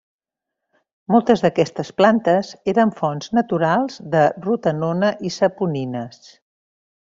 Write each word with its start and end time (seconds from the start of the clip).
Moltes 1.15 1.43
d'aquestes 1.43 1.91
plantes 2.01 2.49
eren 2.73 2.93
fonts 3.03 3.31
naturals 3.41 4.01
de 4.17 4.25
rotenona 4.49 5.15
i 5.33 5.37
saponines. 5.41 6.27